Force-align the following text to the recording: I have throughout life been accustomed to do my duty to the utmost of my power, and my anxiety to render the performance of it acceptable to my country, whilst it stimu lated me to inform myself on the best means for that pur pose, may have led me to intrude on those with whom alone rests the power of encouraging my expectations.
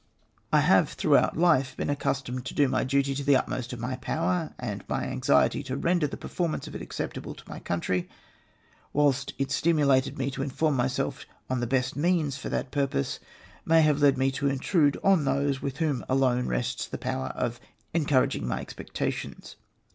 I 0.51 0.61
have 0.61 0.89
throughout 0.93 1.37
life 1.37 1.77
been 1.77 1.91
accustomed 1.91 2.43
to 2.47 2.55
do 2.55 2.67
my 2.67 2.83
duty 2.83 3.13
to 3.13 3.23
the 3.23 3.35
utmost 3.35 3.71
of 3.71 3.79
my 3.79 3.97
power, 3.97 4.51
and 4.57 4.83
my 4.89 5.03
anxiety 5.03 5.61
to 5.61 5.77
render 5.77 6.07
the 6.07 6.17
performance 6.17 6.65
of 6.65 6.73
it 6.73 6.81
acceptable 6.81 7.35
to 7.35 7.47
my 7.47 7.59
country, 7.59 8.09
whilst 8.93 9.35
it 9.37 9.49
stimu 9.49 9.85
lated 9.85 10.17
me 10.17 10.31
to 10.31 10.41
inform 10.41 10.75
myself 10.75 11.27
on 11.51 11.59
the 11.59 11.67
best 11.67 11.95
means 11.95 12.35
for 12.35 12.49
that 12.49 12.71
pur 12.71 12.87
pose, 12.87 13.19
may 13.63 13.83
have 13.83 14.01
led 14.01 14.17
me 14.17 14.31
to 14.31 14.47
intrude 14.49 14.97
on 15.03 15.23
those 15.23 15.61
with 15.61 15.77
whom 15.77 16.03
alone 16.09 16.47
rests 16.47 16.87
the 16.87 16.97
power 16.97 17.27
of 17.35 17.59
encouraging 17.93 18.47
my 18.47 18.59
expectations. 18.59 19.55